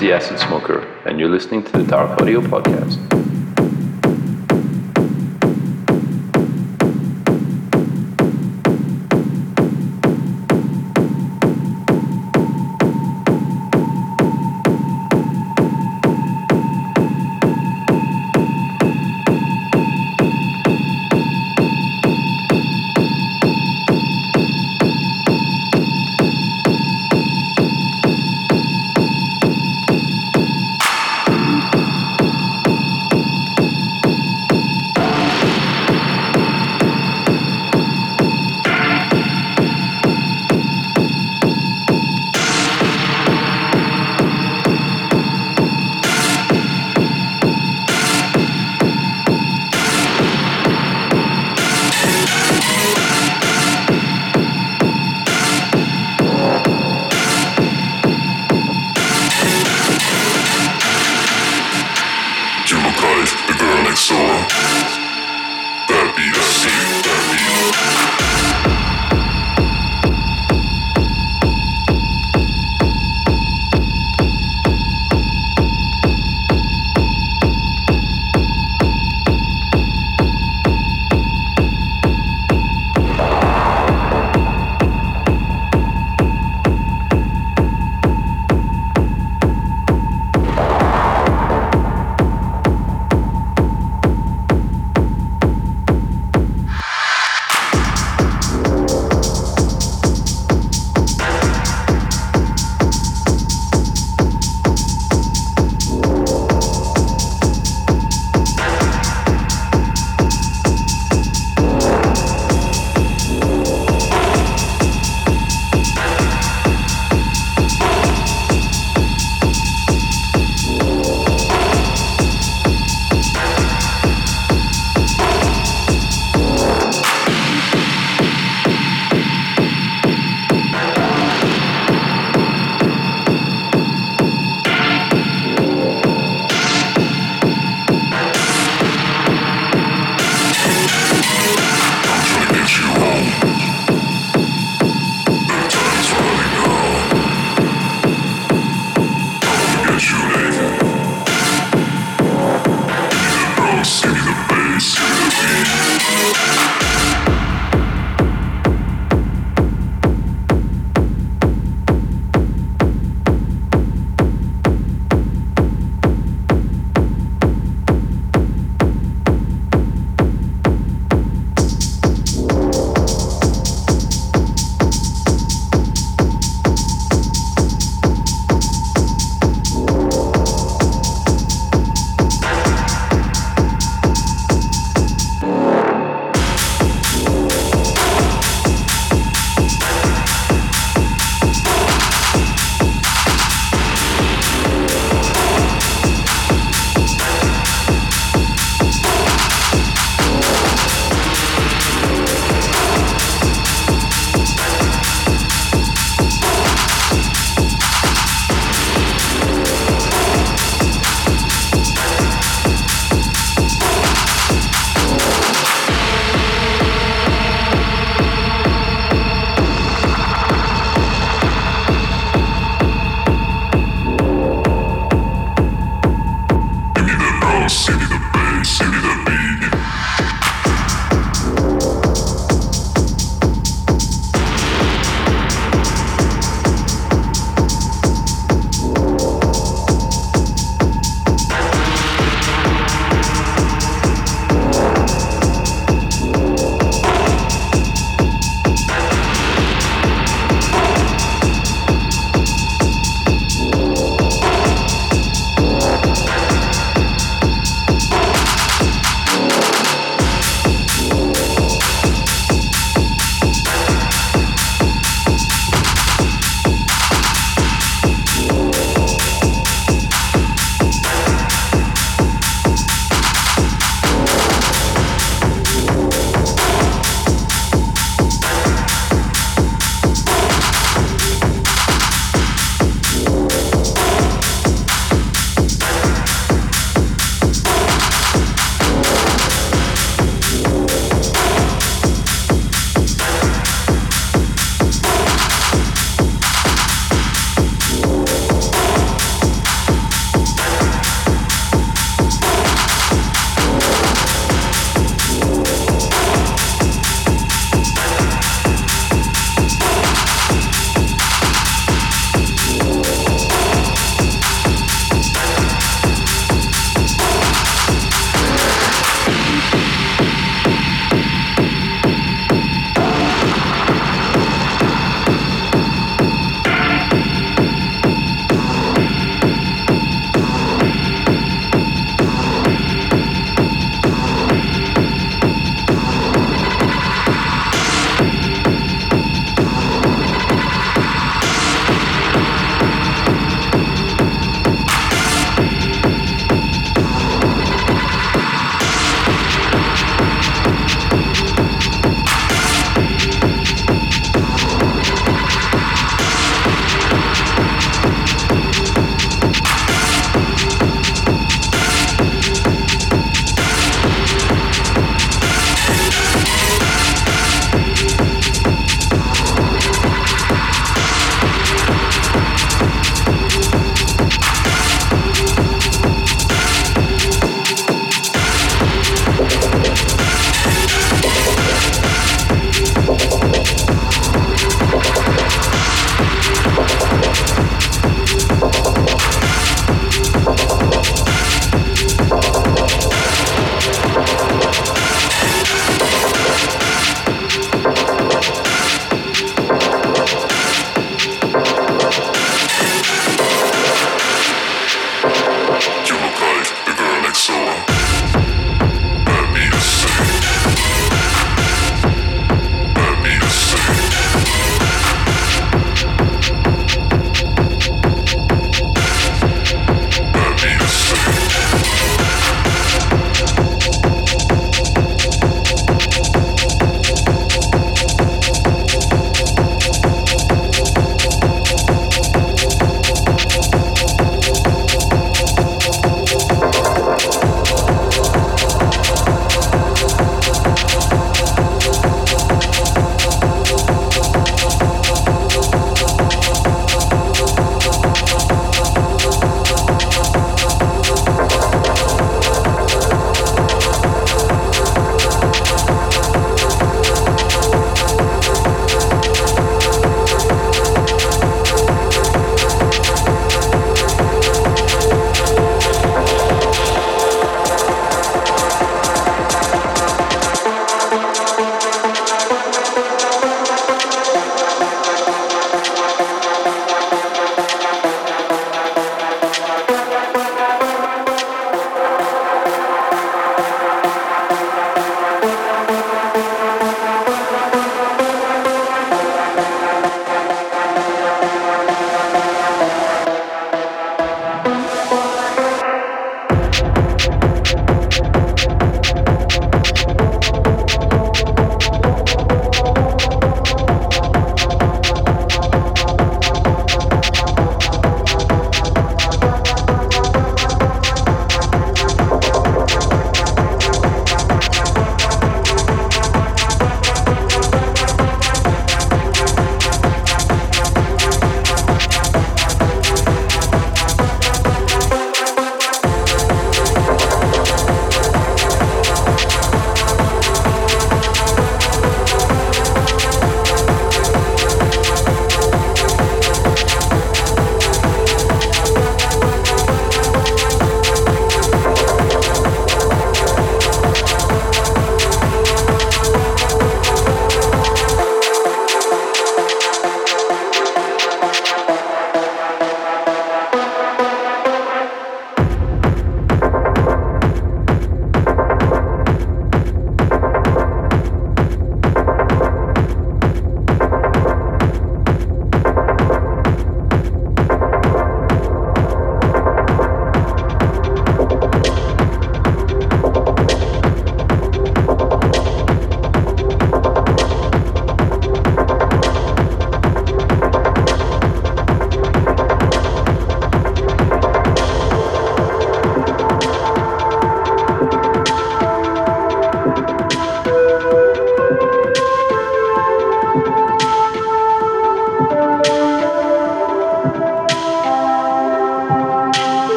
is 0.00 0.08
the 0.08 0.14
Acid 0.14 0.38
Smoker, 0.38 0.80
and 1.04 1.20
you're 1.20 1.28
listening 1.28 1.62
to 1.62 1.72
the 1.72 1.84
Dark 1.84 2.20
Audio 2.20 2.40
Podcast. 2.40 3.39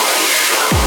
Oh, 0.00 0.70
yeah. 0.72 0.77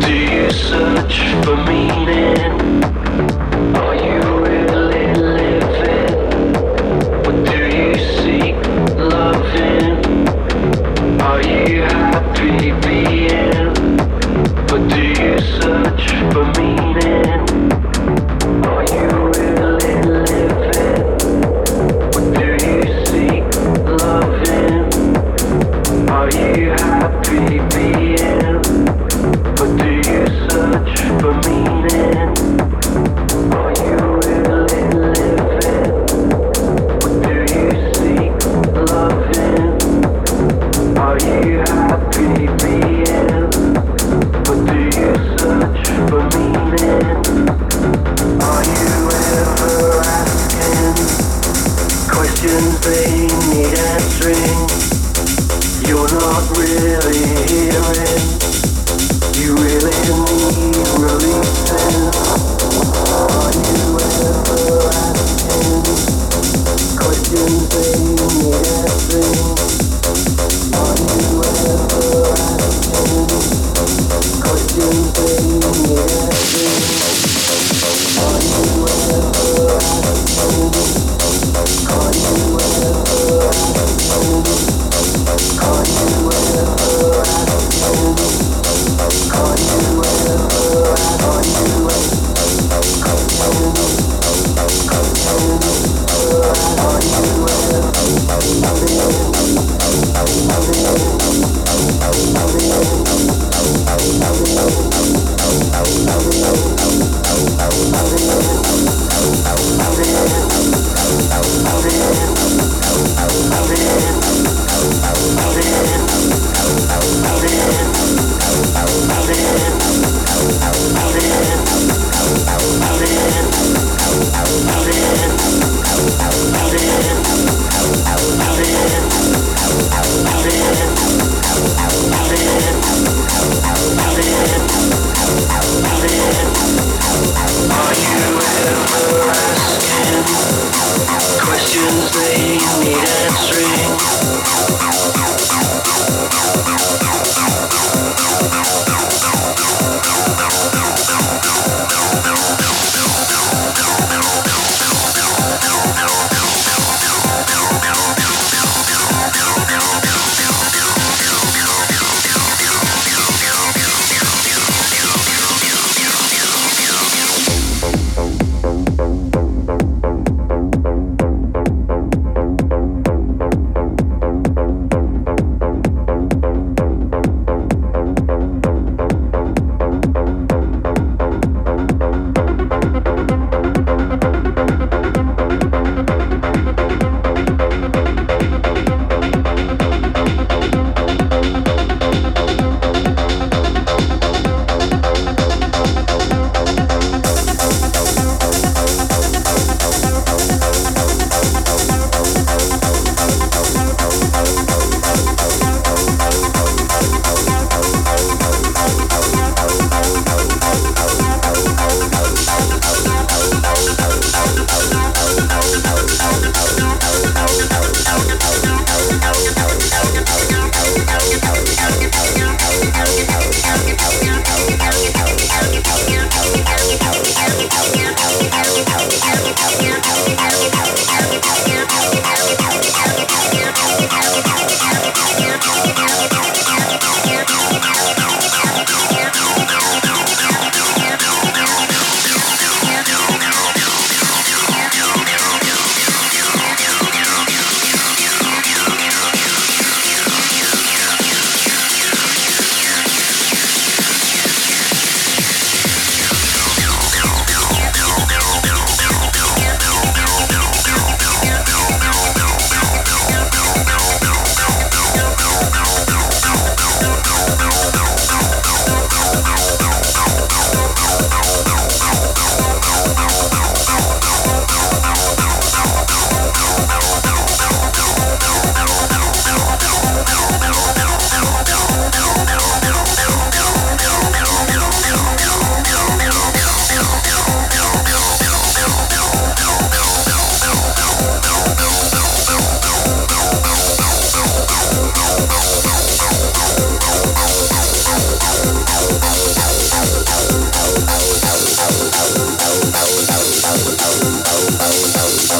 Are 0.00 0.10
you 0.10 0.28
happy? 1.48 2.17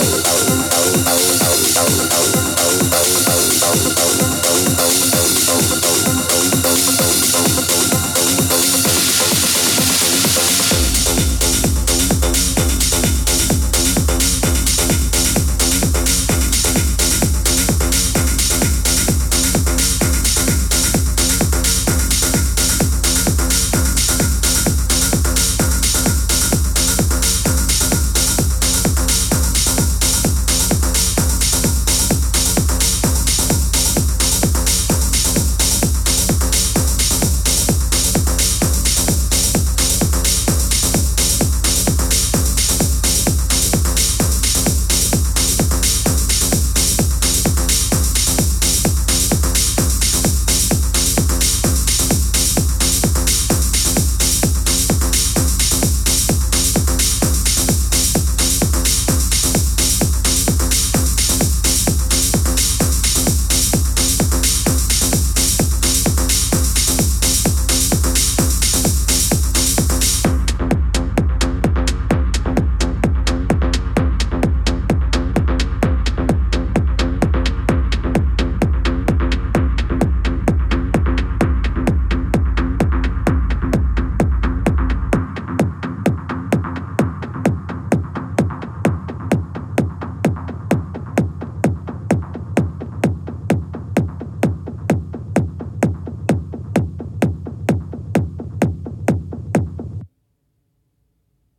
out. 0.09 0.47